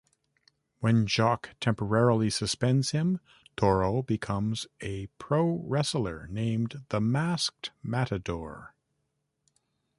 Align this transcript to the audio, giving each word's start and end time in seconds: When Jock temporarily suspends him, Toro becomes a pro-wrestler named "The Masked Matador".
When 0.79 1.05
Jock 1.05 1.51
temporarily 1.59 2.31
suspends 2.31 2.89
him, 2.89 3.19
Toro 3.55 4.01
becomes 4.01 4.65
a 4.79 5.05
pro-wrestler 5.19 6.25
named 6.31 6.85
"The 6.89 6.99
Masked 6.99 7.69
Matador". 7.83 8.73